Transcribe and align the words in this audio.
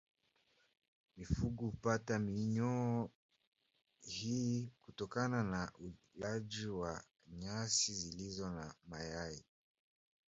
Mifugo 1.17 1.65
hupata 1.65 2.19
minyoo 2.19 3.07
hii 4.01 4.69
kutokana 4.81 5.43
na 5.43 5.71
ulaji 6.15 6.67
wa 6.67 7.03
nyasi 7.27 7.93
zilizo 7.93 8.49
na 8.49 8.75
mayai 8.87 9.43